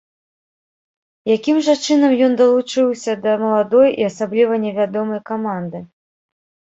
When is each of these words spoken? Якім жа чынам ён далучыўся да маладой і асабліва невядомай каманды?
Якім 1.35 1.57
жа 1.67 1.75
чынам 1.87 2.15
ён 2.27 2.33
далучыўся 2.39 3.11
да 3.25 3.33
маладой 3.43 3.89
і 3.99 4.07
асабліва 4.11 4.57
невядомай 4.65 5.21
каманды? 5.29 5.83